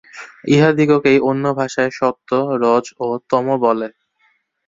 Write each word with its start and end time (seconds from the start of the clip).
ইহাদিগকেই 0.47 1.17
অন্য 1.29 1.45
ভাষায় 1.59 1.91
সত্ত্ব, 1.91 2.31
রজ 2.63 2.85
ও 2.99 3.07
তম 3.29 3.45
বলে। 3.63 3.87